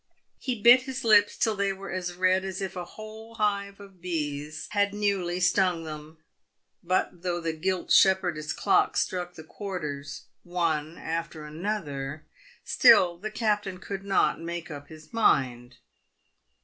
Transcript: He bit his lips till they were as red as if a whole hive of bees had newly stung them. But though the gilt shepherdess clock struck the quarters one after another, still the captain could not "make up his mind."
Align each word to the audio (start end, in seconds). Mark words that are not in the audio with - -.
He 0.39 0.59
bit 0.59 0.81
his 0.81 1.03
lips 1.03 1.37
till 1.37 1.55
they 1.55 1.71
were 1.71 1.91
as 1.91 2.15
red 2.15 2.43
as 2.43 2.59
if 2.59 2.75
a 2.75 2.83
whole 2.85 3.35
hive 3.35 3.79
of 3.79 4.01
bees 4.01 4.67
had 4.71 4.95
newly 4.95 5.39
stung 5.39 5.83
them. 5.83 6.17
But 6.81 7.21
though 7.21 7.39
the 7.39 7.53
gilt 7.53 7.91
shepherdess 7.91 8.51
clock 8.51 8.97
struck 8.97 9.35
the 9.35 9.43
quarters 9.43 10.23
one 10.41 10.97
after 10.97 11.45
another, 11.45 12.25
still 12.65 13.19
the 13.19 13.29
captain 13.29 13.77
could 13.77 14.03
not 14.03 14.41
"make 14.41 14.71
up 14.71 14.87
his 14.87 15.13
mind." 15.13 15.77